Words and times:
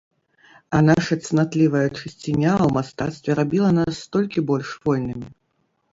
А 0.77 0.79
наша 0.85 1.15
цнатлівая 1.27 1.83
чысціня 1.99 2.53
ў 2.65 2.67
мастацтве 2.77 3.31
рабіла 3.41 3.69
нас 3.79 4.03
толькі 4.19 4.45
больш 4.53 4.69
вольнымі. 4.91 5.27